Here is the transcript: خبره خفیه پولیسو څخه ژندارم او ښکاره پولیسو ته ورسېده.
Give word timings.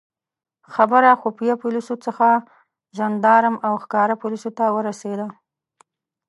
خبره 0.73 1.11
خفیه 1.21 1.53
پولیسو 1.61 1.95
څخه 2.05 2.27
ژندارم 2.97 3.55
او 3.67 3.73
ښکاره 3.83 4.15
پولیسو 4.21 4.49
ته 4.57 4.65
ورسېده. 4.75 5.27